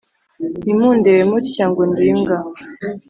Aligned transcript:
Ntimundebe 0.63 1.21
mutya 1.31 1.65
ngo 1.71 1.81
ndi 1.89 2.03
imbwa 2.11 2.37